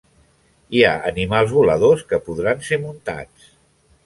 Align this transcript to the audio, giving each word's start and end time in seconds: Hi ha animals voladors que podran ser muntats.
Hi 0.77 0.79
ha 0.87 0.93
animals 1.11 1.53
voladors 1.57 2.01
que 2.13 2.21
podran 2.31 2.65
ser 2.71 2.81
muntats. 2.89 3.49